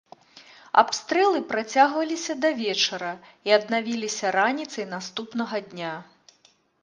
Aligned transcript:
Абстрэлы 0.81 1.41
працягвалася 1.51 2.33
да 2.45 2.49
вечара 2.63 3.11
і 3.49 3.55
аднавілася 3.59 4.33
раніцай 4.37 4.85
наступнага 4.97 5.57
дня. 5.69 5.93